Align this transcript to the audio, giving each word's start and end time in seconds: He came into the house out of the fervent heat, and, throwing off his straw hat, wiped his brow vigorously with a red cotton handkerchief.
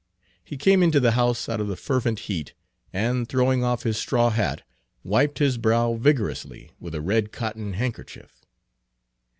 He 0.43 0.57
came 0.57 0.81
into 0.81 0.99
the 0.99 1.11
house 1.11 1.47
out 1.47 1.61
of 1.61 1.67
the 1.67 1.75
fervent 1.75 2.21
heat, 2.21 2.55
and, 2.91 3.29
throwing 3.29 3.63
off 3.63 3.83
his 3.83 3.99
straw 3.99 4.31
hat, 4.31 4.63
wiped 5.03 5.37
his 5.37 5.59
brow 5.59 5.93
vigorously 5.93 6.71
with 6.79 6.95
a 6.95 7.01
red 7.03 7.31
cotton 7.31 7.73
handkerchief. 7.73 8.41